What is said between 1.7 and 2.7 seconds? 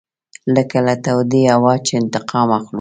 چې انتقام اخلو.